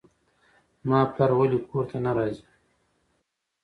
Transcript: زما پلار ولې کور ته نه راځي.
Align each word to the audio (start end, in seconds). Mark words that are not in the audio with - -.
زما 0.83 0.99
پلار 1.13 1.31
ولې 1.35 1.59
کور 1.69 1.85
ته 1.89 1.97
نه 2.05 2.11
راځي. 2.17 2.43